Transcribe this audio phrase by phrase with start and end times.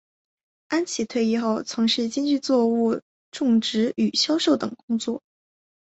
[0.67, 5.21] 安琦退役后从事经济作物种植与销售等工作。